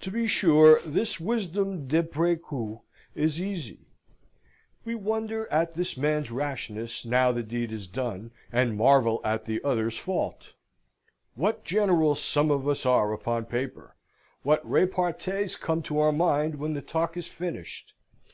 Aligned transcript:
To 0.00 0.10
be 0.10 0.26
sure 0.26 0.80
this 0.80 1.20
wisdom 1.20 1.86
d'apres 1.86 2.38
coup 2.42 2.80
is 3.14 3.38
easy. 3.38 3.80
We 4.86 4.94
wonder 4.94 5.46
at 5.52 5.74
this 5.74 5.94
man's 5.94 6.30
rashness 6.30 7.04
now 7.04 7.32
the 7.32 7.42
deed 7.42 7.70
is 7.70 7.86
done, 7.86 8.30
and 8.50 8.78
marvel 8.78 9.20
at 9.24 9.44
the 9.44 9.62
other's 9.62 9.98
fault. 9.98 10.54
What 11.34 11.64
generals 11.64 12.22
some 12.22 12.50
of 12.50 12.66
us 12.66 12.86
are 12.86 13.12
upon 13.12 13.44
paper! 13.44 13.94
what 14.42 14.64
repartees 14.66 15.56
come 15.56 15.82
to 15.82 15.98
our 15.98 16.12
mind 16.12 16.54
when 16.54 16.72
the 16.72 16.80
talk 16.80 17.14
is 17.14 17.26
finished! 17.26 17.92